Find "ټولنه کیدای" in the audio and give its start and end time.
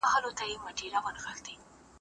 0.07-0.73